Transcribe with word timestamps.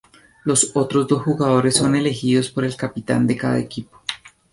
Los 0.45 0.71
otros 0.75 1.05
dos 1.07 1.21
jugadores 1.21 1.75
son 1.75 1.95
elegidos 1.95 2.49
por 2.49 2.65
el 2.65 2.75
capitán 2.75 3.27
de 3.27 3.37
cada 3.37 3.59
equipo. 3.59 4.01